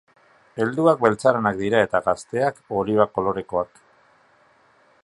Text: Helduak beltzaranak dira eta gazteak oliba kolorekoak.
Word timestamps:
Helduak 0.63 1.03
beltzaranak 1.03 1.59
dira 1.59 1.83
eta 1.89 2.01
gazteak 2.09 2.59
oliba 2.81 3.09
kolorekoak. 3.19 3.87